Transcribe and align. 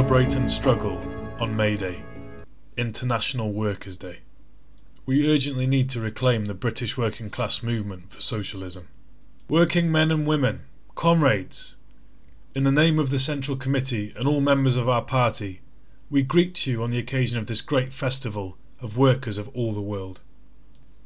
celebrate 0.00 0.34
and 0.34 0.50
struggle 0.50 0.98
on 1.40 1.54
May 1.54 1.76
Day, 1.76 2.02
International 2.78 3.52
Workers' 3.52 3.98
Day. 3.98 4.20
We 5.04 5.30
urgently 5.30 5.66
need 5.66 5.90
to 5.90 6.00
reclaim 6.00 6.46
the 6.46 6.54
British 6.54 6.96
working 6.96 7.28
class 7.28 7.62
movement 7.62 8.10
for 8.10 8.22
socialism. 8.22 8.88
Working 9.46 9.92
men 9.92 10.10
and 10.10 10.26
women, 10.26 10.62
comrades, 10.94 11.76
in 12.54 12.64
the 12.64 12.72
name 12.72 12.98
of 12.98 13.10
the 13.10 13.18
Central 13.18 13.58
Committee 13.58 14.14
and 14.16 14.26
all 14.26 14.40
members 14.40 14.74
of 14.74 14.88
our 14.88 15.02
party, 15.02 15.60
we 16.08 16.22
greet 16.22 16.66
you 16.66 16.82
on 16.82 16.90
the 16.90 16.98
occasion 16.98 17.38
of 17.38 17.46
this 17.46 17.60
great 17.60 17.92
festival 17.92 18.56
of 18.80 18.96
workers 18.96 19.36
of 19.36 19.50
all 19.50 19.74
the 19.74 19.82
world. 19.82 20.22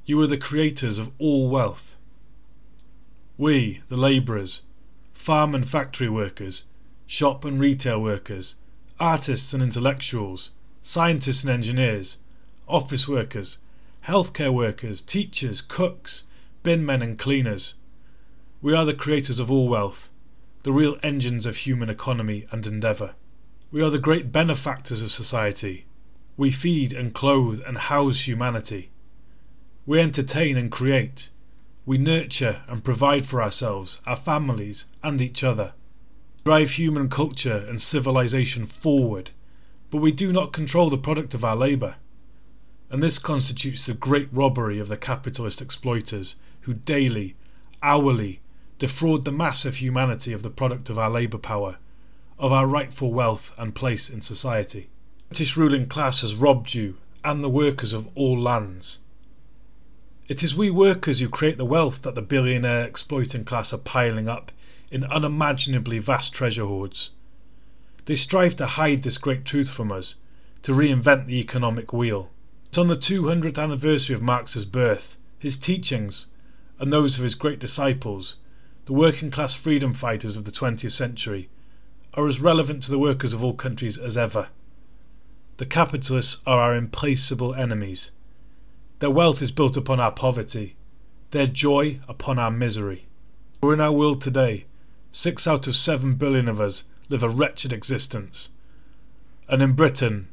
You 0.06 0.20
are 0.20 0.28
the 0.28 0.38
creators 0.38 1.00
of 1.00 1.10
all 1.18 1.50
wealth. 1.50 1.96
We, 3.36 3.82
the 3.88 3.96
labourers, 3.96 4.62
farm 5.12 5.52
and 5.52 5.68
factory 5.68 6.08
workers, 6.08 6.62
shop 7.08 7.44
and 7.44 7.58
retail 7.58 8.00
workers, 8.00 8.54
artists 9.00 9.52
and 9.52 9.62
intellectuals, 9.62 10.50
scientists 10.82 11.42
and 11.42 11.50
engineers, 11.50 12.16
office 12.68 13.08
workers, 13.08 13.58
healthcare 14.06 14.52
workers, 14.52 15.02
teachers, 15.02 15.60
cooks, 15.60 16.24
bin 16.62 16.84
men 16.84 17.02
and 17.02 17.18
cleaners. 17.18 17.74
We 18.62 18.74
are 18.74 18.84
the 18.84 18.94
creators 18.94 19.38
of 19.38 19.50
all 19.50 19.68
wealth, 19.68 20.10
the 20.62 20.72
real 20.72 20.96
engines 21.02 21.44
of 21.44 21.58
human 21.58 21.90
economy 21.90 22.46
and 22.50 22.66
endeavour. 22.66 23.14
We 23.70 23.82
are 23.82 23.90
the 23.90 23.98
great 23.98 24.30
benefactors 24.30 25.02
of 25.02 25.10
society. 25.10 25.86
We 26.36 26.50
feed 26.50 26.92
and 26.92 27.12
clothe 27.12 27.60
and 27.66 27.76
house 27.76 28.26
humanity. 28.26 28.90
We 29.86 30.00
entertain 30.00 30.56
and 30.56 30.70
create. 30.70 31.30
We 31.84 31.98
nurture 31.98 32.62
and 32.68 32.84
provide 32.84 33.26
for 33.26 33.42
ourselves, 33.42 34.00
our 34.06 34.16
families, 34.16 34.86
and 35.02 35.20
each 35.20 35.44
other 35.44 35.72
drive 36.44 36.72
human 36.72 37.08
culture 37.08 37.64
and 37.68 37.80
civilization 37.80 38.66
forward, 38.66 39.30
but 39.90 39.98
we 39.98 40.12
do 40.12 40.30
not 40.30 40.52
control 40.52 40.90
the 40.90 40.98
product 40.98 41.32
of 41.32 41.44
our 41.44 41.56
labour. 41.56 41.94
And 42.90 43.02
this 43.02 43.18
constitutes 43.18 43.86
the 43.86 43.94
great 43.94 44.28
robbery 44.30 44.78
of 44.78 44.88
the 44.88 44.98
capitalist 44.98 45.62
exploiters 45.62 46.36
who 46.62 46.74
daily, 46.74 47.34
hourly, 47.82 48.40
defraud 48.78 49.24
the 49.24 49.32
mass 49.32 49.64
of 49.64 49.76
humanity 49.76 50.32
of 50.32 50.42
the 50.42 50.50
product 50.50 50.90
of 50.90 50.98
our 50.98 51.10
labour 51.10 51.38
power, 51.38 51.78
of 52.38 52.52
our 52.52 52.66
rightful 52.66 53.10
wealth 53.10 53.52
and 53.56 53.74
place 53.74 54.10
in 54.10 54.20
society. 54.20 54.90
The 55.18 55.24
British 55.28 55.56
ruling 55.56 55.88
class 55.88 56.20
has 56.20 56.34
robbed 56.34 56.74
you 56.74 56.98
and 57.24 57.42
the 57.42 57.48
workers 57.48 57.94
of 57.94 58.08
all 58.14 58.38
lands. 58.38 58.98
It 60.28 60.42
is 60.42 60.54
we 60.54 60.70
workers 60.70 61.20
who 61.20 61.28
create 61.28 61.56
the 61.56 61.64
wealth 61.64 62.02
that 62.02 62.14
the 62.14 62.22
billionaire 62.22 62.84
exploiting 62.84 63.44
class 63.44 63.72
are 63.72 63.78
piling 63.78 64.28
up 64.28 64.52
in 64.94 65.02
unimaginably 65.06 65.98
vast 65.98 66.32
treasure 66.32 66.66
hoards. 66.66 67.10
They 68.04 68.14
strive 68.14 68.54
to 68.56 68.66
hide 68.66 69.02
this 69.02 69.18
great 69.18 69.44
truth 69.44 69.68
from 69.68 69.90
us, 69.90 70.14
to 70.62 70.72
reinvent 70.72 71.26
the 71.26 71.40
economic 71.40 71.92
wheel. 71.92 72.30
It's 72.66 72.78
on 72.78 72.86
the 72.86 72.94
200th 72.96 73.60
anniversary 73.60 74.14
of 74.14 74.22
Marx's 74.22 74.64
birth, 74.64 75.16
his 75.36 75.58
teachings, 75.58 76.26
and 76.78 76.92
those 76.92 77.18
of 77.18 77.24
his 77.24 77.34
great 77.34 77.58
disciples, 77.58 78.36
the 78.86 78.92
working 78.92 79.32
class 79.32 79.52
freedom 79.52 79.94
fighters 79.94 80.36
of 80.36 80.44
the 80.44 80.52
20th 80.52 80.92
century, 80.92 81.48
are 82.14 82.28
as 82.28 82.40
relevant 82.40 82.84
to 82.84 82.92
the 82.92 82.98
workers 82.98 83.32
of 83.32 83.42
all 83.42 83.54
countries 83.54 83.98
as 83.98 84.16
ever. 84.16 84.46
The 85.56 85.66
capitalists 85.66 86.40
are 86.46 86.60
our 86.60 86.76
implacable 86.76 87.52
enemies. 87.52 88.12
Their 89.00 89.10
wealth 89.10 89.42
is 89.42 89.50
built 89.50 89.76
upon 89.76 89.98
our 89.98 90.12
poverty, 90.12 90.76
their 91.32 91.48
joy 91.48 91.98
upon 92.06 92.38
our 92.38 92.52
misery. 92.52 93.08
For 93.60 93.74
in 93.74 93.80
our 93.80 93.90
world 93.90 94.20
today, 94.20 94.66
Six 95.16 95.46
out 95.46 95.68
of 95.68 95.76
seven 95.76 96.16
billion 96.16 96.48
of 96.48 96.60
us 96.60 96.82
live 97.08 97.22
a 97.22 97.28
wretched 97.28 97.72
existence. 97.72 98.48
And 99.48 99.62
in 99.62 99.74
Britain, 99.74 100.26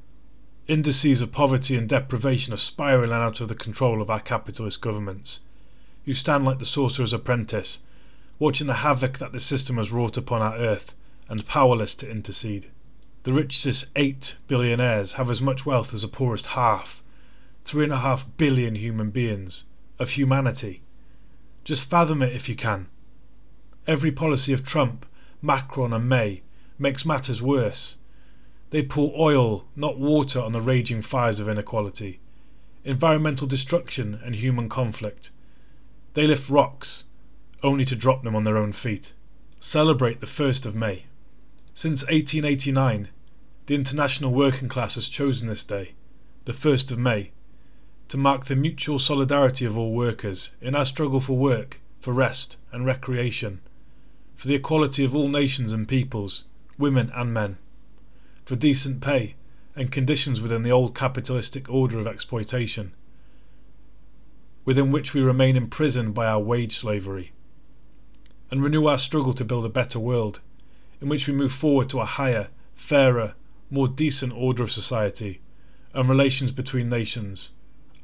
indices 0.67 1.21
of 1.21 1.31
poverty 1.31 1.75
and 1.75 1.87
deprivation 1.87 2.51
are 2.51 2.57
spiralling 2.57 3.11
out 3.11 3.39
of 3.41 3.47
the 3.47 3.53
control 3.53 4.01
of 4.01 4.09
our 4.09 4.19
capitalist 4.19 4.81
governments, 4.81 5.41
who 6.05 6.15
stand 6.15 6.45
like 6.45 6.57
the 6.57 6.65
sorcerer's 6.65 7.13
apprentice, 7.13 7.77
watching 8.39 8.65
the 8.65 8.81
havoc 8.81 9.19
that 9.19 9.33
the 9.33 9.39
system 9.39 9.77
has 9.77 9.91
wrought 9.91 10.17
upon 10.17 10.41
our 10.41 10.57
earth 10.57 10.95
and 11.29 11.45
powerless 11.45 11.93
to 11.93 12.09
intercede. 12.09 12.67
The 13.21 13.33
richest 13.33 13.85
eight 13.95 14.35
billionaires 14.47 15.13
have 15.13 15.29
as 15.29 15.43
much 15.43 15.63
wealth 15.63 15.93
as 15.93 16.01
the 16.01 16.07
poorest 16.07 16.47
half, 16.47 17.03
three 17.65 17.83
and 17.83 17.93
a 17.93 17.97
half 17.97 18.25
billion 18.35 18.73
human 18.73 19.11
beings, 19.11 19.65
of 19.99 20.11
humanity. 20.11 20.81
Just 21.63 21.87
fathom 21.87 22.23
it 22.23 22.33
if 22.33 22.49
you 22.49 22.55
can. 22.55 22.87
Every 23.87 24.11
policy 24.11 24.53
of 24.53 24.63
Trump, 24.63 25.07
Macron, 25.41 25.91
and 25.91 26.07
May 26.07 26.43
makes 26.77 27.03
matters 27.03 27.41
worse. 27.41 27.97
They 28.69 28.83
pour 28.83 29.11
oil, 29.19 29.65
not 29.75 29.97
water, 29.97 30.39
on 30.39 30.51
the 30.51 30.61
raging 30.61 31.01
fires 31.01 31.39
of 31.39 31.49
inequality, 31.49 32.19
environmental 32.83 33.47
destruction, 33.47 34.19
and 34.23 34.35
human 34.35 34.69
conflict. 34.69 35.31
They 36.13 36.27
lift 36.27 36.47
rocks, 36.47 37.05
only 37.63 37.83
to 37.85 37.95
drop 37.95 38.23
them 38.23 38.35
on 38.35 38.43
their 38.43 38.55
own 38.55 38.71
feet. 38.71 39.13
Celebrate 39.59 40.21
the 40.21 40.27
1st 40.27 40.67
of 40.67 40.75
May. 40.75 41.05
Since 41.73 42.03
1889, 42.03 43.09
the 43.65 43.75
international 43.75 44.31
working 44.31 44.69
class 44.69 44.93
has 44.93 45.09
chosen 45.09 45.47
this 45.47 45.63
day, 45.63 45.93
the 46.45 46.53
1st 46.53 46.91
of 46.91 46.99
May, 46.99 47.31
to 48.09 48.17
mark 48.17 48.45
the 48.45 48.55
mutual 48.55 48.99
solidarity 48.99 49.65
of 49.65 49.75
all 49.75 49.91
workers 49.91 50.51
in 50.61 50.75
our 50.75 50.85
struggle 50.85 51.19
for 51.19 51.35
work, 51.35 51.81
for 51.99 52.13
rest, 52.13 52.57
and 52.71 52.85
recreation 52.85 53.59
for 54.41 54.47
the 54.47 54.55
equality 54.55 55.03
of 55.03 55.15
all 55.15 55.27
nations 55.27 55.71
and 55.71 55.87
peoples, 55.87 56.45
women 56.75 57.11
and 57.13 57.31
men, 57.31 57.59
for 58.43 58.55
decent 58.55 58.99
pay 58.99 59.35
and 59.75 59.91
conditions 59.91 60.41
within 60.41 60.63
the 60.63 60.71
old 60.71 60.95
capitalistic 60.95 61.69
order 61.69 61.99
of 61.99 62.07
exploitation, 62.07 62.91
within 64.65 64.91
which 64.91 65.13
we 65.13 65.21
remain 65.21 65.55
imprisoned 65.55 66.15
by 66.15 66.25
our 66.25 66.39
wage 66.39 66.75
slavery, 66.75 67.31
and 68.49 68.63
renew 68.63 68.87
our 68.87 68.97
struggle 68.97 69.33
to 69.33 69.45
build 69.45 69.63
a 69.63 69.69
better 69.69 69.99
world, 69.99 70.39
in 70.99 71.07
which 71.07 71.27
we 71.27 71.33
move 71.35 71.53
forward 71.53 71.87
to 71.87 71.99
a 71.99 72.05
higher, 72.05 72.47
fairer, 72.73 73.35
more 73.69 73.87
decent 73.87 74.33
order 74.33 74.63
of 74.63 74.71
society 74.71 75.39
and 75.93 76.09
relations 76.09 76.51
between 76.51 76.89
nations, 76.89 77.51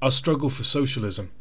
our 0.03 0.11
struggle 0.11 0.51
for 0.51 0.63
socialism. 0.63 1.31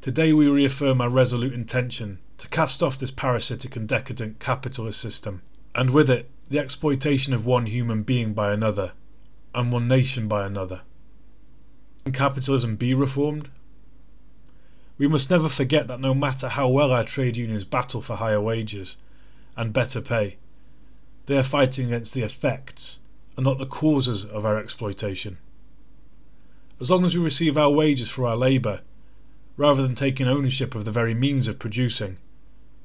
Today 0.00 0.32
we 0.32 0.48
reaffirm 0.48 1.02
our 1.02 1.10
resolute 1.10 1.52
intention 1.52 2.20
to 2.38 2.48
cast 2.48 2.82
off 2.82 2.98
this 2.98 3.10
parasitic 3.10 3.76
and 3.76 3.88
decadent 3.88 4.38
capitalist 4.38 5.00
system, 5.00 5.42
and 5.74 5.90
with 5.90 6.08
it 6.08 6.30
the 6.48 6.58
exploitation 6.58 7.34
of 7.34 7.44
one 7.44 7.66
human 7.66 8.02
being 8.02 8.32
by 8.32 8.52
another, 8.52 8.92
and 9.54 9.70
one 9.70 9.86
nation 9.86 10.28
by 10.28 10.46
another. 10.46 10.80
Can 12.04 12.12
capitalism 12.12 12.76
be 12.76 12.94
reformed? 12.94 13.50
We 14.96 15.08
must 15.08 15.30
never 15.30 15.48
forget 15.48 15.86
that 15.88 16.00
no 16.00 16.14
matter 16.14 16.48
how 16.48 16.68
well 16.68 16.90
our 16.90 17.04
trade 17.04 17.36
unions 17.36 17.64
battle 17.64 18.00
for 18.00 18.16
higher 18.16 18.40
wages 18.40 18.96
and 19.56 19.72
better 19.72 20.00
pay, 20.00 20.38
they 21.26 21.36
are 21.36 21.44
fighting 21.44 21.86
against 21.86 22.14
the 22.14 22.22
effects 22.22 23.00
and 23.36 23.44
not 23.44 23.58
the 23.58 23.66
causes 23.66 24.24
of 24.24 24.44
our 24.44 24.58
exploitation. 24.58 25.38
As 26.80 26.90
long 26.90 27.04
as 27.04 27.16
we 27.16 27.22
receive 27.22 27.58
our 27.58 27.70
wages 27.70 28.08
for 28.08 28.26
our 28.26 28.36
labour, 28.36 28.80
rather 29.56 29.82
than 29.82 29.94
taking 29.94 30.26
ownership 30.26 30.74
of 30.74 30.84
the 30.84 30.92
very 30.92 31.14
means 31.14 31.46
of 31.46 31.58
producing, 31.58 32.16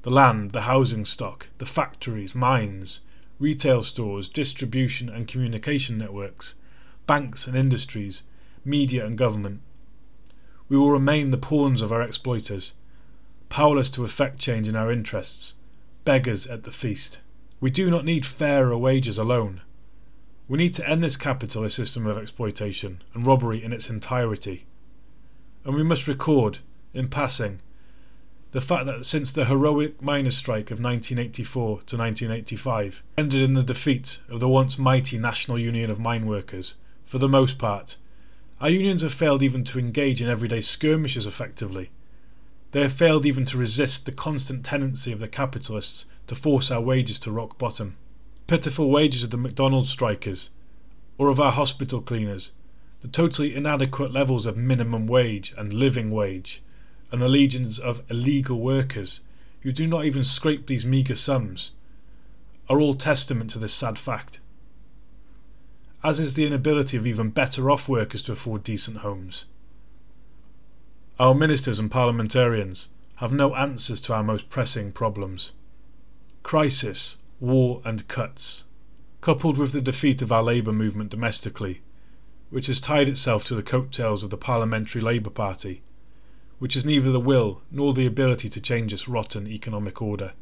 the 0.04 0.10
land, 0.10 0.50
the 0.50 0.62
housing 0.62 1.06
stock, 1.06 1.48
the 1.56 1.64
factories, 1.66 2.34
mines, 2.34 3.00
retail 3.38 3.82
stores, 3.82 4.28
distribution 4.28 5.08
and 5.08 5.26
communication 5.26 5.96
networks, 5.96 6.54
banks 7.06 7.46
and 7.46 7.56
industries, 7.56 8.22
media 8.66 9.04
and 9.06 9.16
government. 9.16 9.62
We 10.68 10.76
will 10.76 10.90
remain 10.90 11.30
the 11.30 11.38
pawns 11.38 11.80
of 11.80 11.90
our 11.90 12.02
exploiters, 12.02 12.74
powerless 13.48 13.88
to 13.90 14.04
effect 14.04 14.38
change 14.38 14.68
in 14.68 14.76
our 14.76 14.92
interests, 14.92 15.54
beggars 16.04 16.46
at 16.46 16.64
the 16.64 16.70
feast. 16.70 17.20
We 17.58 17.70
do 17.70 17.90
not 17.90 18.04
need 18.04 18.26
fairer 18.26 18.76
wages 18.76 19.16
alone. 19.16 19.62
We 20.48 20.58
need 20.58 20.74
to 20.74 20.86
end 20.86 21.02
this 21.02 21.16
capitalist 21.16 21.76
system 21.76 22.06
of 22.06 22.18
exploitation 22.18 23.02
and 23.14 23.26
robbery 23.26 23.64
in 23.64 23.72
its 23.72 23.88
entirety. 23.88 24.66
And 25.64 25.74
we 25.74 25.82
must 25.82 26.06
record, 26.06 26.58
in 26.92 27.08
passing, 27.08 27.60
the 28.54 28.60
fact 28.60 28.86
that 28.86 29.04
since 29.04 29.32
the 29.32 29.46
heroic 29.46 30.00
miners' 30.00 30.36
strike 30.36 30.70
of 30.70 30.78
1984 30.78 31.66
to 31.86 31.96
1985 31.96 33.02
ended 33.18 33.42
in 33.42 33.54
the 33.54 33.64
defeat 33.64 34.20
of 34.28 34.38
the 34.38 34.48
once 34.48 34.78
mighty 34.78 35.18
National 35.18 35.58
Union 35.58 35.90
of 35.90 35.98
Mine 35.98 36.24
Workers, 36.24 36.76
for 37.04 37.18
the 37.18 37.28
most 37.28 37.58
part, 37.58 37.96
our 38.60 38.70
unions 38.70 39.02
have 39.02 39.12
failed 39.12 39.42
even 39.42 39.64
to 39.64 39.80
engage 39.80 40.22
in 40.22 40.28
everyday 40.28 40.60
skirmishes 40.60 41.26
effectively. 41.26 41.90
They 42.70 42.82
have 42.82 42.92
failed 42.92 43.26
even 43.26 43.44
to 43.46 43.58
resist 43.58 44.06
the 44.06 44.12
constant 44.12 44.64
tendency 44.64 45.10
of 45.10 45.18
the 45.18 45.26
capitalists 45.26 46.04
to 46.28 46.36
force 46.36 46.70
our 46.70 46.80
wages 46.80 47.18
to 47.20 47.32
rock 47.32 47.58
bottom. 47.58 47.96
Pitiful 48.46 48.88
wages 48.88 49.24
of 49.24 49.30
the 49.30 49.36
McDonald's 49.36 49.90
strikers, 49.90 50.50
or 51.18 51.28
of 51.28 51.40
our 51.40 51.50
hospital 51.50 52.00
cleaners, 52.00 52.52
the 53.00 53.08
totally 53.08 53.52
inadequate 53.52 54.12
levels 54.12 54.46
of 54.46 54.56
minimum 54.56 55.08
wage 55.08 55.52
and 55.58 55.74
living 55.74 56.12
wage, 56.12 56.62
and 57.14 57.22
the 57.22 57.28
legions 57.28 57.78
of 57.78 58.02
illegal 58.10 58.58
workers 58.58 59.20
who 59.60 59.70
do 59.70 59.86
not 59.86 60.04
even 60.04 60.24
scrape 60.24 60.66
these 60.66 60.84
meagre 60.84 61.14
sums 61.14 61.70
are 62.68 62.80
all 62.80 62.92
testament 62.92 63.48
to 63.52 63.58
this 63.60 63.72
sad 63.72 63.96
fact. 63.96 64.40
as 66.02 66.18
is 66.18 66.34
the 66.34 66.44
inability 66.44 66.96
of 66.96 67.06
even 67.06 67.30
better 67.30 67.70
off 67.70 67.88
workers 67.88 68.20
to 68.20 68.32
afford 68.32 68.64
decent 68.64 68.96
homes. 68.96 69.44
Our 71.20 71.36
ministers 71.36 71.78
and 71.78 71.88
parliamentarians 71.88 72.88
have 73.18 73.32
no 73.32 73.54
answers 73.54 74.00
to 74.00 74.12
our 74.12 74.24
most 74.24 74.50
pressing 74.50 74.90
problems. 74.90 75.52
Crisis, 76.42 77.18
war, 77.38 77.80
and 77.84 78.08
cuts, 78.08 78.64
coupled 79.20 79.56
with 79.56 79.70
the 79.70 79.80
defeat 79.80 80.20
of 80.20 80.32
our 80.32 80.42
Labour 80.42 80.72
movement 80.72 81.10
domestically, 81.10 81.80
which 82.50 82.66
has 82.66 82.80
tied 82.80 83.08
itself 83.08 83.44
to 83.44 83.54
the 83.54 83.62
coattails 83.62 84.24
of 84.24 84.30
the 84.30 84.36
Parliamentary 84.36 85.00
Labour 85.00 85.30
Party, 85.30 85.80
which 86.58 86.74
has 86.74 86.84
neither 86.84 87.10
the 87.10 87.20
will 87.20 87.62
nor 87.70 87.92
the 87.92 88.06
ability 88.06 88.48
to 88.48 88.60
change 88.60 88.92
its 88.92 89.08
rotten 89.08 89.46
economic 89.46 90.00
order. 90.00 90.32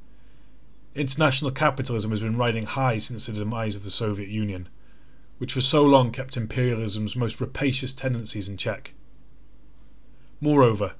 International 0.94 1.50
capitalism 1.50 2.10
has 2.10 2.20
been 2.20 2.36
riding 2.36 2.66
high 2.66 2.98
since 2.98 3.26
the 3.26 3.32
demise 3.32 3.74
of 3.74 3.84
the 3.84 3.90
Soviet 3.90 4.28
Union 4.28 4.68
which 5.42 5.54
for 5.54 5.60
so 5.60 5.84
long 5.84 6.12
kept 6.12 6.36
imperialism's 6.36 7.16
most 7.16 7.40
rapacious 7.40 7.92
tendencies 7.92 8.46
in 8.46 8.56
check. 8.56 8.92
Moreover, 10.40 10.92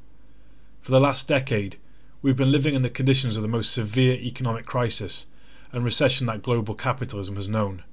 for 0.81 0.91
the 0.91 0.99
last 0.99 1.29
decade, 1.29 1.76
we've 2.23 2.35
been 2.35 2.50
living 2.50 2.75
in 2.75 2.82
the 2.82 2.91
conditions 2.91 3.37
of 3.37 3.44
the 3.44 3.49
most 3.49 3.70
severe 3.70 4.15
economic 4.15 4.67
crisis 4.67 5.26
and 5.70 5.85
recession 5.85 6.26
that 6.26 6.43
global 6.43 6.75
capitalism 6.75 7.37
has 7.37 7.47
known. 7.47 7.85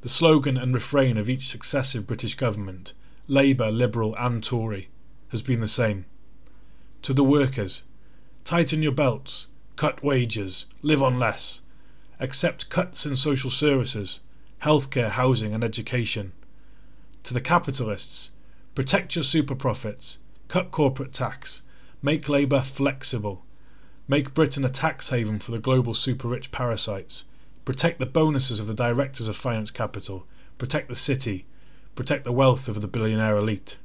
The 0.00 0.08
slogan 0.08 0.56
and 0.56 0.72
refrain 0.72 1.18
of 1.18 1.28
each 1.28 1.50
successive 1.50 2.06
British 2.06 2.36
government, 2.36 2.94
Labour, 3.28 3.70
Liberal, 3.70 4.16
and 4.18 4.42
Tory, 4.42 4.88
has 5.28 5.42
been 5.42 5.60
the 5.60 5.68
same. 5.68 6.06
To 7.02 7.14
the 7.14 7.24
workers, 7.24 7.82
tighten 8.44 8.82
your 8.82 8.92
belts, 8.92 9.46
cut 9.76 10.02
wages, 10.04 10.66
live 10.82 11.02
on 11.02 11.18
less, 11.18 11.62
accept 12.18 12.68
cuts 12.68 13.06
in 13.06 13.16
social 13.16 13.50
services, 13.50 14.20
healthcare, 14.62 15.10
housing, 15.10 15.54
and 15.54 15.64
education. 15.64 16.32
To 17.22 17.32
the 17.32 17.40
capitalists, 17.40 18.30
protect 18.74 19.14
your 19.14 19.24
super 19.24 19.54
profits, 19.54 20.18
cut 20.48 20.70
corporate 20.70 21.14
tax, 21.14 21.62
make 22.02 22.28
labour 22.28 22.60
flexible, 22.60 23.46
make 24.06 24.34
Britain 24.34 24.64
a 24.64 24.68
tax 24.68 25.08
haven 25.08 25.38
for 25.38 25.52
the 25.52 25.58
global 25.58 25.94
super 25.94 26.28
rich 26.28 26.52
parasites, 26.52 27.24
protect 27.64 27.98
the 27.98 28.06
bonuses 28.06 28.60
of 28.60 28.66
the 28.66 28.74
directors 28.74 29.26
of 29.26 29.36
finance 29.36 29.70
capital, 29.70 30.26
protect 30.58 30.90
the 30.90 30.96
city, 30.96 31.46
protect 31.96 32.24
the 32.24 32.32
wealth 32.32 32.68
of 32.68 32.82
the 32.82 32.88
billionaire 32.88 33.36
elite. 33.38 33.78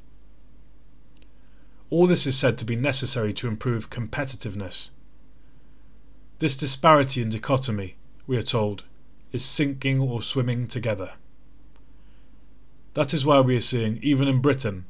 All 1.89 2.07
this 2.07 2.25
is 2.25 2.37
said 2.37 2.57
to 2.57 2.65
be 2.65 2.75
necessary 2.75 3.31
to 3.33 3.47
improve 3.47 3.89
competitiveness. 3.89 4.89
This 6.39 6.55
disparity 6.55 7.21
and 7.21 7.31
dichotomy, 7.31 7.95
we 8.25 8.37
are 8.37 8.43
told, 8.43 8.83
is 9.31 9.45
sinking 9.45 9.99
or 9.99 10.23
swimming 10.23 10.67
together. 10.67 11.13
That 12.95 13.13
is 13.13 13.25
why 13.25 13.39
we 13.41 13.55
are 13.57 13.61
seeing, 13.61 13.99
even 14.01 14.27
in 14.27 14.41
Britain, 14.41 14.85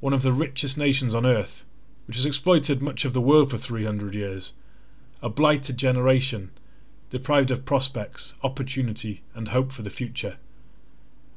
one 0.00 0.12
of 0.12 0.22
the 0.22 0.32
richest 0.32 0.76
nations 0.76 1.14
on 1.14 1.24
earth, 1.24 1.64
which 2.06 2.16
has 2.16 2.26
exploited 2.26 2.82
much 2.82 3.04
of 3.04 3.12
the 3.12 3.20
world 3.20 3.50
for 3.50 3.58
300 3.58 4.14
years, 4.14 4.54
a 5.22 5.28
blighted 5.28 5.76
generation, 5.76 6.50
deprived 7.10 7.50
of 7.50 7.64
prospects, 7.64 8.34
opportunity, 8.42 9.22
and 9.34 9.48
hope 9.48 9.70
for 9.70 9.82
the 9.82 9.90
future, 9.90 10.38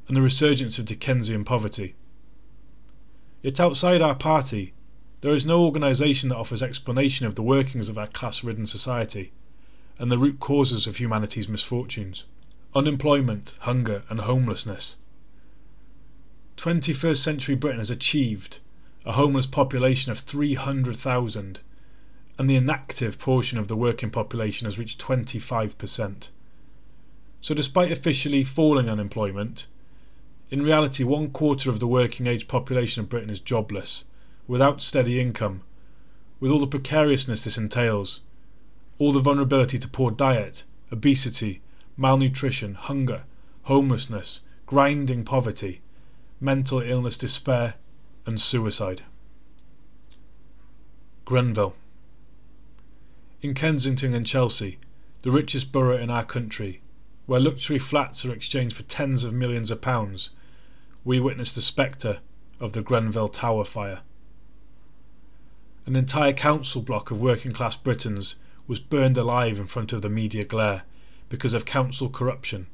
and 0.08 0.18
the 0.18 0.22
resurgence 0.22 0.80
of 0.80 0.86
Dickensian 0.86 1.44
poverty. 1.44 1.96
Yet 3.42 3.60
outside 3.60 4.02
our 4.02 4.16
party, 4.16 4.74
there 5.24 5.34
is 5.34 5.46
no 5.46 5.64
organisation 5.64 6.28
that 6.28 6.36
offers 6.36 6.62
explanation 6.62 7.26
of 7.26 7.36
the 7.36 7.42
workings 7.42 7.88
of 7.88 7.98
our 7.98 8.08
class 8.08 8.44
ridden 8.44 8.66
society 8.66 9.32
and 9.98 10.12
the 10.12 10.18
root 10.18 10.38
causes 10.42 10.86
of 10.86 10.98
humanity's 10.98 11.48
misfortunes 11.48 12.26
unemployment, 12.76 13.56
hunger, 13.62 14.04
and 14.10 14.20
homelessness. 14.20 14.98
21st 16.58 17.18
century 17.18 17.56
Britain 17.56 17.80
has 17.80 17.90
achieved 17.90 18.60
a 19.06 19.14
homeless 19.14 19.46
population 19.46 20.12
of 20.12 20.20
300,000, 20.20 21.60
and 22.38 22.50
the 22.50 22.56
inactive 22.56 23.18
portion 23.18 23.58
of 23.58 23.70
the 23.70 23.78
working 23.78 24.10
population 24.10 24.66
has 24.66 24.78
reached 24.78 25.00
25%. 25.00 26.30
So, 27.40 27.54
despite 27.54 27.92
officially 27.92 28.44
falling 28.44 28.90
unemployment, 28.90 29.68
in 30.50 30.64
reality, 30.64 31.06
one 31.06 31.30
quarter 31.30 31.70
of 31.70 31.80
the 31.80 31.88
working 31.88 32.28
age 32.28 32.50
population 32.50 33.02
of 33.02 33.10
Britain 33.10 33.30
is 33.30 33.40
jobless, 33.40 34.04
without 34.48 34.82
steady 34.82 35.20
income, 35.20 35.62
with 36.40 36.52
all 36.52 36.60
the 36.60 36.68
precariousness 36.68 37.44
this 37.44 37.58
entails, 37.58 38.22
all 39.00 39.12
the 39.12 39.20
vulnerability 39.20 39.80
to 39.80 39.88
poor 39.88 40.12
diet, 40.12 40.64
obesity, 40.92 41.62
malnutrition, 41.98 42.76
hunger, 42.76 43.24
homelessness, 43.64 44.42
grinding 44.66 45.24
poverty, 45.24 45.82
mental 46.40 46.82
illness, 46.82 47.18
despair, 47.18 47.76
and 48.26 48.40
suicide. 48.40 49.04
Grenfell. 51.26 51.76
In 53.42 53.54
Kensington 53.54 54.14
and 54.14 54.26
Chelsea, 54.26 54.78
the 55.22 55.32
richest 55.32 55.72
borough 55.72 55.98
in 55.98 56.10
our 56.10 56.26
country, 56.26 56.82
where 57.26 57.40
luxury 57.40 57.80
flats 57.80 58.26
are 58.26 58.34
exchanged 58.34 58.76
for 58.76 58.84
tens 58.84 59.24
of 59.24 59.34
millions 59.34 59.72
of 59.72 59.82
pounds, 59.82 60.32
we 61.06 61.20
witnessed 61.20 61.56
the 61.56 61.62
spectre 61.62 62.20
of 62.60 62.74
the 62.74 62.82
Grenfell 62.82 63.30
Tower 63.30 63.64
fire. 63.64 64.02
An 65.86 65.96
entire 65.98 66.32
council 66.32 66.82
block 66.82 67.12
of 67.12 67.20
working 67.20 67.52
class 67.52 67.76
Britons 67.76 68.36
was 68.68 68.80
burned 68.80 69.18
alive 69.18 69.60
in 69.60 69.68
front 69.68 69.92
of 69.92 70.02
the 70.02 70.10
media 70.10 70.46
glare 70.46 70.84
because 71.28 71.54
of 71.54 71.66
council 71.66 72.10
corruption, 72.10 72.68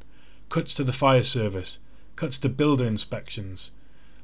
cuts 0.49 0.75
to 0.75 0.83
the 0.83 0.93
fire 0.93 1.23
service, 1.23 1.79
cuts 2.15 2.37
to 2.39 2.49
building 2.49 2.87
inspections, 2.87 3.71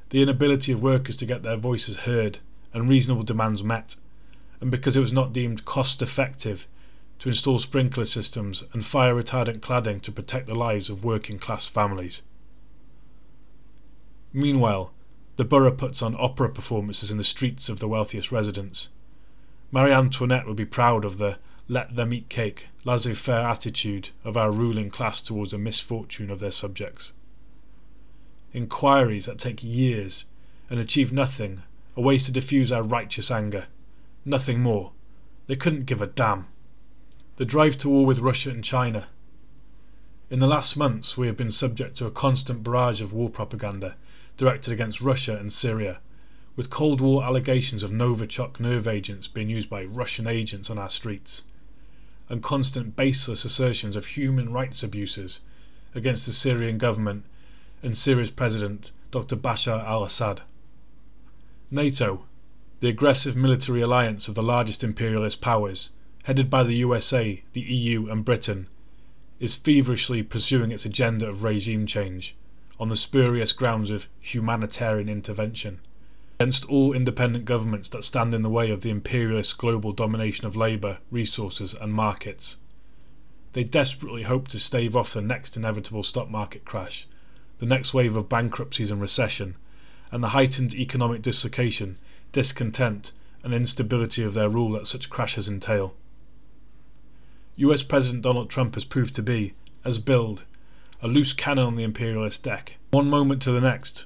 the 0.10 0.22
inability 0.22 0.72
of 0.72 0.84
workers 0.84 1.16
to 1.16 1.26
get 1.26 1.42
their 1.42 1.58
voices 1.58 1.98
heard 1.98 2.38
and 2.74 2.88
reasonable 2.88 3.24
demands 3.24 3.64
met, 3.64 3.96
and 4.62 4.70
because 4.70 4.96
it 4.96 5.02
was 5.02 5.14
not 5.14 5.34
deemed 5.34 5.66
cost 5.66 6.02
effective 6.04 6.68
to 7.18 7.30
install 7.30 7.58
sprinkler 7.58 8.06
systems 8.06 8.64
and 8.72 8.86
fire 8.86 9.16
retardant 9.16 9.62
cladding 9.62 10.02
to 10.02 10.12
protect 10.12 10.46
the 10.46 10.54
lives 10.54 10.90
of 10.90 11.04
working 11.04 11.40
class 11.40 11.66
families. 11.66 12.22
Meanwhile, 14.32 14.92
the 15.38 15.46
borough 15.46 15.72
puts 15.72 16.02
on 16.02 16.16
opera 16.18 16.50
performances 16.50 17.12
in 17.12 17.18
the 17.18 17.24
streets 17.24 17.68
of 17.70 17.80
the 17.80 17.88
wealthiest 17.88 18.32
residents. 18.32 18.90
Marie 19.72 19.92
Antoinette 19.92 20.48
would 20.48 20.56
be 20.56 20.66
proud 20.66 21.04
of 21.04 21.18
the 21.18 21.38
let 21.68 21.96
them 21.96 22.14
eat 22.14 22.30
cake, 22.30 22.68
laissez 22.84 23.16
faire 23.16 23.48
attitude 23.48 24.10
of 24.24 24.38
our 24.38 24.52
ruling 24.52 24.90
class 24.90 25.22
towards 25.22 25.52
the 25.52 25.58
misfortune 25.58 26.30
of 26.30 26.40
their 26.40 26.52
subjects. 26.52 27.12
Inquiries 28.54 29.26
that 29.26 29.40
take 29.40 29.64
years 29.64 30.26
and 30.70 30.80
achieve 30.80 31.12
nothing 31.12 31.64
are 31.98 32.04
ways 32.04 32.24
to 32.26 32.32
diffuse 32.32 32.72
our 32.72 32.84
righteous 32.84 33.32
anger. 33.32 33.66
Nothing 34.24 34.62
more. 34.62 34.92
They 35.48 35.56
couldn't 35.56 35.86
give 35.86 36.02
a 36.02 36.08
damn. 36.08 36.48
The 37.38 37.46
drive 37.46 37.78
to 37.80 37.90
war 37.90 38.06
with 38.06 38.20
Russia 38.20 38.52
and 38.52 38.64
China. 38.64 39.08
In 40.30 40.40
the 40.40 40.48
last 40.48 40.78
months, 40.78 41.18
we 41.18 41.28
have 41.28 41.38
been 41.38 41.52
subject 41.52 41.98
to 41.98 42.06
a 42.06 42.12
constant 42.12 42.64
barrage 42.64 43.02
of 43.02 43.12
war 43.12 43.30
propaganda 43.30 43.96
directed 44.38 44.74
against 44.74 45.02
Russia 45.02 45.38
and 45.38 45.52
Syria, 45.52 46.00
with 46.56 46.70
Cold 46.70 47.02
War 47.02 47.24
allegations 47.24 47.84
of 47.84 47.92
Novichok 47.92 48.60
nerve 48.60 48.88
agents 48.88 49.28
being 49.28 49.50
used 49.50 49.70
by 49.70 49.84
Russian 49.86 50.28
agents 50.28 50.70
on 50.70 50.78
our 50.78 50.90
streets 50.90 51.44
and 52.30 52.42
constant 52.42 52.96
baseless 52.96 53.46
assertions 53.46 53.96
of 53.96 54.08
human 54.08 54.52
rights 54.52 54.84
abuses 54.84 55.42
against 55.94 56.26
the 56.26 56.32
Syrian 56.32 56.78
government 56.78 57.24
and 57.84 57.96
Syria's 57.96 58.32
president, 58.32 58.92
Dr. 59.12 59.36
Bashar 59.36 59.86
al 59.86 60.04
Assad. 60.04 60.42
NATO, 61.70 62.26
the 62.80 62.90
aggressive 62.90 63.36
military 63.36 63.82
alliance 63.82 64.28
of 64.28 64.36
the 64.36 64.44
largest 64.44 64.84
imperialist 64.84 65.40
powers, 65.40 65.90
headed 66.24 66.50
by 66.50 66.64
the 66.64 66.76
USA, 66.76 67.44
the 67.54 67.62
EU, 67.62 68.10
and 68.10 68.26
Britain, 68.26 68.68
is 69.40 69.56
feverishly 69.56 70.24
pursuing 70.24 70.72
its 70.72 70.86
agenda 70.86 71.28
of 71.28 71.44
regime 71.44 71.86
change 71.86 72.36
on 72.80 72.90
the 72.90 72.96
spurious 72.96 73.52
grounds 73.52 73.90
of 73.90 74.08
humanitarian 74.20 75.10
intervention 75.10 75.80
against 76.40 76.66
all 76.66 76.92
independent 76.92 77.46
governments 77.46 77.88
that 77.90 78.04
stand 78.04 78.34
in 78.34 78.42
the 78.42 78.50
way 78.50 78.70
of 78.70 78.82
the 78.82 78.90
imperialist 78.90 79.58
global 79.58 79.94
domination 79.94 80.46
of 80.46 80.56
labour, 80.56 80.98
resources, 81.10 81.74
and 81.74 81.94
markets. 81.94 82.58
They 83.54 83.64
desperately 83.64 84.24
hope 84.24 84.50
to 84.50 84.60
stave 84.60 84.98
off 84.98 85.14
the 85.14 85.22
next 85.22 85.56
inevitable 85.56 86.04
stock 86.04 86.30
market 86.30 86.66
crash, 86.66 87.08
the 87.60 87.66
next 87.66 87.94
wave 87.94 88.18
of 88.18 88.28
bankruptcies 88.28 88.92
and 88.92 89.00
recession, 89.00 89.56
and 90.12 90.22
the 90.22 90.30
heightened 90.30 90.76
economic 90.76 91.22
dislocation, 91.22 91.98
discontent, 92.34 93.14
and 93.44 93.54
instability 93.54 94.22
of 94.24 94.34
their 94.34 94.50
rule 94.50 94.74
that 94.74 94.88
such 94.88 95.10
crashes 95.10 95.48
entail. 95.48 95.94
US 97.56 97.84
President 97.84 98.24
Donald 98.24 98.50
Trump 98.50 98.76
has 98.76 98.84
proved 98.84 99.16
to 99.16 99.24
be, 99.24 99.54
as 99.86 100.00
billed, 100.00 100.44
a 101.02 101.08
loose 101.08 101.34
cannon 101.34 101.66
on 101.66 101.76
the 101.76 101.84
imperialist 101.84 102.44
deck. 102.44 102.78
One 102.92 103.10
moment 103.10 103.42
to 103.44 103.52
the 103.52 103.62
next, 103.62 104.06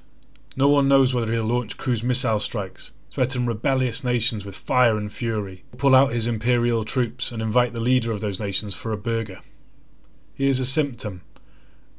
no 0.56 0.68
one 0.68 0.88
knows 0.88 1.14
whether 1.14 1.32
he'll 1.32 1.44
launch 1.44 1.76
cruise 1.76 2.02
missile 2.02 2.40
strikes, 2.40 2.92
threaten 3.12 3.46
rebellious 3.46 4.04
nations 4.04 4.44
with 4.44 4.56
fire 4.56 4.96
and 4.96 5.12
fury, 5.12 5.64
pull 5.76 5.94
out 5.94 6.12
his 6.12 6.26
imperial 6.26 6.84
troops 6.84 7.32
and 7.32 7.40
invite 7.40 7.72
the 7.72 7.80
leader 7.80 8.12
of 8.12 8.20
those 8.20 8.40
nations 8.40 8.74
for 8.74 8.92
a 8.92 8.96
burger. 8.96 9.40
He 10.34 10.48
is 10.48 10.60
a 10.60 10.66
symptom, 10.66 11.22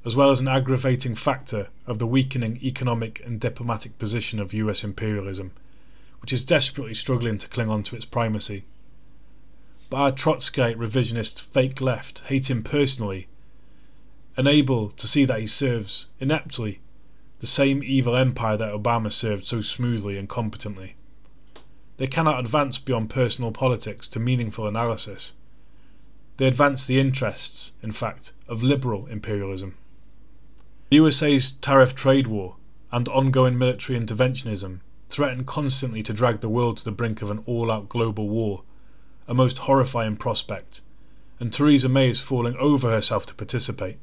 as 0.06 0.16
well 0.16 0.32
as 0.32 0.40
an 0.40 0.48
aggravating 0.48 1.16
factor 1.16 1.68
of 1.86 2.00
the 2.00 2.08
weakening 2.08 2.60
economic 2.64 3.22
and 3.26 3.40
diplomatic 3.40 3.98
position 4.00 4.40
of 4.40 4.54
US 4.54 4.84
imperialism, 4.84 5.52
which 6.22 6.34
is 6.34 6.46
desperately 6.46 6.94
struggling 6.94 7.38
to 7.38 7.48
cling 7.48 7.70
on 7.70 7.84
to 7.84 7.96
its 7.96 8.06
primacy. 8.06 8.66
But 9.90 9.98
our 9.98 10.12
Trotskyite 10.12 10.78
revisionist 10.78 11.42
fake 11.42 11.82
left 11.82 12.20
hate 12.28 12.50
him 12.50 12.64
personally, 12.64 13.28
unable 14.42 14.90
to 14.90 15.08
see 15.08 15.24
that 15.24 15.40
he 15.40 15.46
serves, 15.46 16.08
ineptly, 16.20 16.80
the 17.40 17.48
same 17.48 17.84
evil 17.84 18.16
empire 18.16 18.58
that 18.58 18.74
Obama 18.74 19.12
served 19.12 19.46
so 19.46 19.62
smoothly 19.62 20.18
and 20.18 20.28
competently. 20.28 20.96
They 21.98 22.08
cannot 22.08 22.40
advance 22.40 22.80
beyond 22.80 23.12
personal 23.12 23.52
politics 23.52 24.08
to 24.08 24.20
meaningful 24.20 24.68
analysis. 24.68 25.34
They 26.38 26.48
advance 26.48 26.88
the 26.88 27.00
interests, 27.00 27.74
in 27.84 27.92
fact, 27.92 28.34
of 28.48 28.64
liberal 28.64 29.06
imperialism. 29.06 29.78
The 30.90 30.96
USA's 30.96 31.52
tariff 31.52 31.94
trade 31.94 32.26
war 32.26 32.56
and 32.92 33.08
ongoing 33.10 33.60
military 33.60 34.00
interventionism 34.00 34.80
threaten 35.08 35.46
constantly 35.46 36.02
to 36.02 36.14
drag 36.14 36.42
the 36.42 36.50
world 36.50 36.78
to 36.78 36.84
the 36.84 36.92
brink 36.92 37.22
of 37.22 37.30
an 37.30 37.44
all 37.46 37.70
out 37.70 37.90
global 37.90 38.28
war, 38.28 38.64
a 39.28 39.36
most 39.36 39.60
horrifying 39.60 40.16
prospect, 40.16 40.82
and 41.40 41.54
Theresa 41.54 41.90
May 41.90 42.10
is 42.10 42.20
falling 42.20 42.56
over 42.58 42.90
herself 42.90 43.28
to 43.28 43.36
participate, 43.36 44.00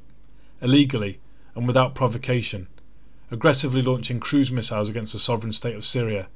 illegally 0.61 1.21
and 1.55 1.67
without 1.67 1.95
provocation, 1.95 2.69
aggressively 3.31 3.83
launching 3.83 4.21
cruise 4.21 4.50
missiles 4.50 4.88
against 4.88 5.12
the 5.12 5.19
sovereign 5.19 5.53
state 5.53 5.77
of 5.77 5.85
Syria 5.85 6.29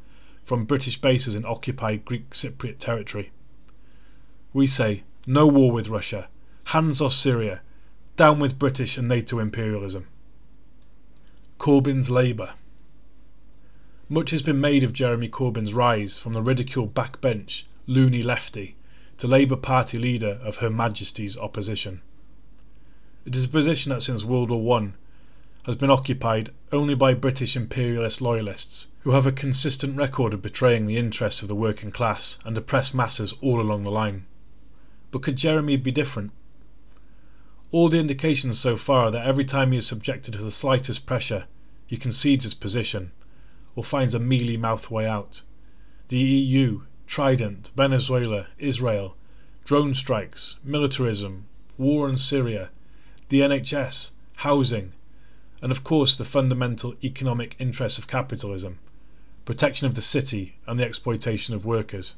from 0.44 0.64
British 0.64 1.00
bases 1.00 1.34
in 1.34 1.44
occupied 1.44 2.04
Greek 2.04 2.30
Cypriot 2.30 2.78
territory. 2.78 3.30
We 4.52 4.66
say, 4.66 5.04
no 5.26 5.46
war 5.46 5.70
with 5.70 5.88
Russia, 5.88 6.28
hands 6.64 7.00
off 7.00 7.12
Syria, 7.12 7.60
down 8.16 8.38
with 8.40 8.58
British 8.58 8.98
and 8.98 9.08
NATO 9.08 9.38
imperialism. 9.38 10.06
Corbyn's 11.58 12.10
Labour. 12.10 12.54
Much 14.08 14.30
has 14.30 14.42
been 14.42 14.60
made 14.60 14.82
of 14.82 14.92
Jeremy 14.92 15.28
Corbyn's 15.28 15.72
rise 15.72 16.16
from 16.16 16.32
the 16.32 16.42
ridiculed 16.42 16.92
backbench, 16.92 17.62
loony 17.86 18.22
lefty, 18.22 18.76
to 19.18 19.26
Labour 19.26 19.56
Party 19.56 19.98
leader 19.98 20.40
of 20.42 20.56
Her 20.56 20.68
Majesty's 20.68 21.38
opposition. 21.38 22.02
It 23.24 23.36
is 23.36 23.44
a 23.44 23.48
position 23.48 23.90
that 23.90 24.02
since 24.02 24.24
World 24.24 24.50
War 24.50 24.80
I 24.80 24.92
has 25.66 25.76
been 25.76 25.90
occupied 25.90 26.50
only 26.72 26.96
by 26.96 27.14
British 27.14 27.54
imperialist 27.54 28.20
loyalists, 28.20 28.88
who 29.02 29.12
have 29.12 29.26
a 29.26 29.32
consistent 29.32 29.96
record 29.96 30.34
of 30.34 30.42
betraying 30.42 30.86
the 30.86 30.96
interests 30.96 31.40
of 31.40 31.46
the 31.46 31.54
working 31.54 31.92
class 31.92 32.38
and 32.44 32.58
oppressed 32.58 32.94
masses 32.94 33.32
all 33.40 33.60
along 33.60 33.84
the 33.84 33.92
line. 33.92 34.26
But 35.12 35.22
could 35.22 35.36
Jeremy 35.36 35.76
be 35.76 35.92
different? 35.92 36.32
All 37.70 37.88
the 37.88 38.00
indications 38.00 38.58
so 38.58 38.76
far 38.76 39.04
are 39.04 39.10
that 39.12 39.26
every 39.26 39.44
time 39.44 39.70
he 39.70 39.78
is 39.78 39.86
subjected 39.86 40.34
to 40.34 40.42
the 40.42 40.50
slightest 40.50 41.06
pressure, 41.06 41.44
he 41.86 41.96
concedes 41.96 42.42
his 42.42 42.54
position, 42.54 43.12
or 43.76 43.84
finds 43.84 44.14
a 44.14 44.18
mealy 44.18 44.56
mouthed 44.56 44.90
way 44.90 45.06
out. 45.06 45.42
The 46.08 46.18
EU, 46.18 46.82
Trident, 47.06 47.70
Venezuela, 47.76 48.48
Israel, 48.58 49.16
drone 49.64 49.94
strikes, 49.94 50.56
militarism, 50.64 51.46
war 51.78 52.08
in 52.08 52.18
Syria, 52.18 52.70
the 53.32 53.40
NHS, 53.40 54.10
housing, 54.44 54.92
and 55.62 55.72
of 55.72 55.82
course 55.82 56.16
the 56.16 56.24
fundamental 56.26 56.94
economic 57.02 57.56
interests 57.58 57.96
of 57.96 58.06
capitalism 58.06 58.78
protection 59.46 59.86
of 59.86 59.94
the 59.94 60.02
city 60.02 60.56
and 60.66 60.78
the 60.78 60.84
exploitation 60.84 61.54
of 61.54 61.64
workers. 61.64 62.14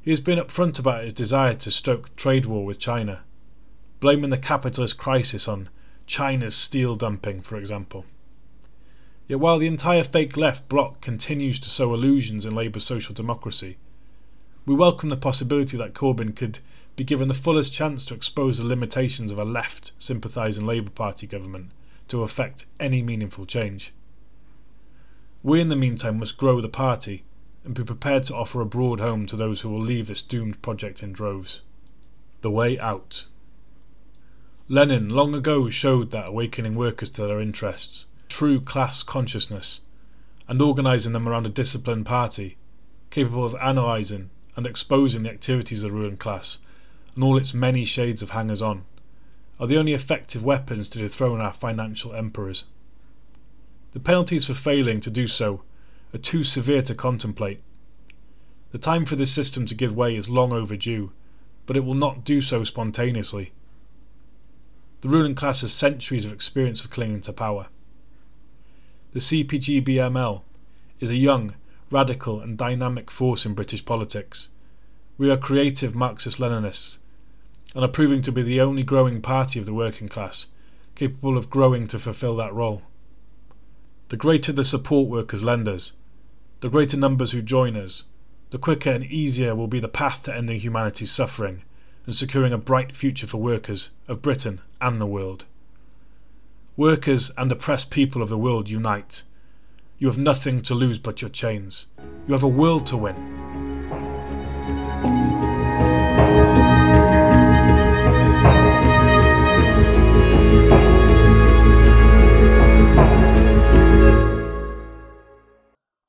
He 0.00 0.10
has 0.10 0.18
been 0.18 0.40
upfront 0.40 0.80
about 0.80 1.04
his 1.04 1.12
desire 1.12 1.54
to 1.54 1.70
stoke 1.70 2.14
trade 2.16 2.44
war 2.44 2.64
with 2.64 2.80
China, 2.80 3.20
blaming 4.00 4.30
the 4.30 4.36
capitalist 4.36 4.98
crisis 4.98 5.46
on 5.46 5.68
China's 6.06 6.56
steel 6.56 6.96
dumping, 6.96 7.40
for 7.40 7.56
example. 7.56 8.04
Yet 9.28 9.38
while 9.38 9.58
the 9.58 9.68
entire 9.68 10.02
fake 10.02 10.36
left 10.36 10.68
bloc 10.68 11.00
continues 11.00 11.60
to 11.60 11.70
sow 11.70 11.94
illusions 11.94 12.44
in 12.44 12.52
Labour's 12.52 12.84
social 12.84 13.14
democracy, 13.14 13.76
we 14.64 14.74
welcome 14.74 15.08
the 15.08 15.16
possibility 15.16 15.76
that 15.76 15.92
Corbyn 15.92 16.36
could 16.36 16.60
be 16.94 17.02
given 17.02 17.26
the 17.26 17.34
fullest 17.34 17.72
chance 17.72 18.04
to 18.06 18.14
expose 18.14 18.58
the 18.58 18.64
limitations 18.64 19.32
of 19.32 19.38
a 19.38 19.44
left 19.44 19.90
sympathising 19.98 20.64
Labour 20.64 20.90
Party 20.90 21.26
government 21.26 21.72
to 22.06 22.22
effect 22.22 22.66
any 22.78 23.02
meaningful 23.02 23.44
change. 23.44 23.92
We, 25.42 25.60
in 25.60 25.68
the 25.68 25.74
meantime, 25.74 26.20
must 26.20 26.36
grow 26.36 26.60
the 26.60 26.68
party 26.68 27.24
and 27.64 27.74
be 27.74 27.82
prepared 27.82 28.22
to 28.24 28.36
offer 28.36 28.60
a 28.60 28.66
broad 28.66 29.00
home 29.00 29.26
to 29.26 29.36
those 29.36 29.62
who 29.62 29.68
will 29.68 29.80
leave 29.80 30.06
this 30.06 30.22
doomed 30.22 30.62
project 30.62 31.02
in 31.02 31.12
droves. 31.12 31.62
The 32.42 32.50
way 32.50 32.78
out. 32.78 33.24
Lenin 34.68 35.08
long 35.08 35.34
ago 35.34 35.70
showed 35.70 36.12
that 36.12 36.26
awakening 36.26 36.76
workers 36.76 37.10
to 37.10 37.26
their 37.26 37.40
interests, 37.40 38.06
true 38.28 38.60
class 38.60 39.02
consciousness, 39.02 39.80
and 40.46 40.62
organising 40.62 41.12
them 41.12 41.28
around 41.28 41.46
a 41.46 41.50
disciplined 41.50 42.06
party, 42.06 42.56
capable 43.10 43.44
of 43.44 43.56
analysing 43.60 44.30
and 44.56 44.66
exposing 44.66 45.22
the 45.22 45.30
activities 45.30 45.82
of 45.82 45.90
the 45.90 45.96
ruling 45.96 46.16
class 46.16 46.58
and 47.14 47.24
all 47.24 47.36
its 47.36 47.54
many 47.54 47.84
shades 47.84 48.22
of 48.22 48.30
hangers 48.30 48.62
on, 48.62 48.84
are 49.60 49.66
the 49.66 49.76
only 49.76 49.92
effective 49.92 50.44
weapons 50.44 50.88
to 50.88 50.98
dethrone 50.98 51.40
our 51.40 51.52
financial 51.52 52.14
emperors. 52.14 52.64
The 53.92 54.00
penalties 54.00 54.46
for 54.46 54.54
failing 54.54 55.00
to 55.00 55.10
do 55.10 55.26
so 55.26 55.62
are 56.14 56.18
too 56.18 56.44
severe 56.44 56.82
to 56.82 56.94
contemplate. 56.94 57.60
The 58.72 58.78
time 58.78 59.04
for 59.04 59.16
this 59.16 59.32
system 59.32 59.66
to 59.66 59.74
give 59.74 59.94
way 59.94 60.16
is 60.16 60.28
long 60.28 60.52
overdue, 60.52 61.12
but 61.66 61.76
it 61.76 61.84
will 61.84 61.94
not 61.94 62.24
do 62.24 62.40
so 62.40 62.64
spontaneously. 62.64 63.52
The 65.02 65.08
ruling 65.08 65.34
class 65.34 65.60
has 65.60 65.72
centuries 65.72 66.24
of 66.24 66.32
experience 66.32 66.82
of 66.82 66.90
clinging 66.90 67.20
to 67.22 67.32
power. 67.32 67.66
The 69.12 69.20
CPGBML 69.20 70.42
is 71.00 71.10
a 71.10 71.16
young, 71.16 71.54
radical, 71.92 72.40
and 72.40 72.56
dynamic 72.56 73.10
force 73.10 73.44
in 73.44 73.54
British 73.54 73.84
politics. 73.84 74.48
We 75.18 75.30
are 75.30 75.36
creative 75.36 75.94
Marxist 75.94 76.38
Leninists 76.38 76.98
and 77.74 77.84
are 77.84 77.88
proving 77.88 78.22
to 78.22 78.32
be 78.32 78.42
the 78.42 78.60
only 78.60 78.82
growing 78.82 79.20
party 79.22 79.58
of 79.58 79.66
the 79.66 79.74
working 79.74 80.08
class 80.08 80.46
capable 80.94 81.38
of 81.38 81.50
growing 81.50 81.86
to 81.88 81.98
fulfill 81.98 82.36
that 82.36 82.52
role. 82.52 82.82
The 84.08 84.16
greater 84.16 84.52
the 84.52 84.64
support 84.64 85.08
workers 85.08 85.42
lend 85.42 85.68
us, 85.68 85.92
the 86.60 86.68
greater 86.68 86.96
numbers 86.96 87.32
who 87.32 87.42
join 87.42 87.76
us, 87.76 88.04
the 88.50 88.58
quicker 88.58 88.90
and 88.90 89.04
easier 89.04 89.54
will 89.54 89.68
be 89.68 89.80
the 89.80 89.88
path 89.88 90.24
to 90.24 90.36
ending 90.36 90.60
humanity's 90.60 91.10
suffering 91.10 91.62
and 92.04 92.14
securing 92.14 92.52
a 92.52 92.58
bright 92.58 92.94
future 92.94 93.26
for 93.26 93.38
workers 93.38 93.90
of 94.08 94.22
Britain 94.22 94.60
and 94.80 95.00
the 95.00 95.06
world. 95.06 95.46
Workers 96.76 97.30
and 97.36 97.50
oppressed 97.50 97.90
people 97.90 98.22
of 98.22 98.28
the 98.28 98.38
world 98.38 98.68
unite. 98.68 99.22
You 100.02 100.08
have 100.08 100.18
nothing 100.18 100.62
to 100.62 100.74
lose 100.74 100.98
but 100.98 101.22
your 101.22 101.28
chains. 101.30 101.86
You 102.26 102.32
have 102.34 102.42
a 102.42 102.48
world 102.48 102.86
to 102.86 102.96
win. 102.96 103.14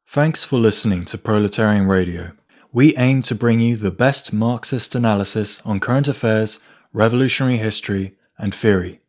Thanks 0.08 0.44
for 0.44 0.58
listening 0.58 1.06
to 1.06 1.20
Proletarian 1.20 1.88
Radio. 1.88 2.32
We 2.72 2.98
aim 2.98 3.22
to 3.22 3.36
bring 3.36 3.60
you 3.60 3.78
the 3.78 3.92
best 3.92 4.34
Marxist 4.34 4.96
analysis 4.96 5.62
on 5.66 5.80
current 5.80 6.08
affairs, 6.08 6.58
revolutionary 6.94 7.58
history, 7.58 8.16
and 8.40 8.56
theory. 8.56 9.02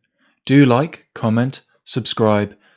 Do 0.44 0.66
like, 0.66 1.06
comment, 1.14 1.62
subscribe, 1.84 2.54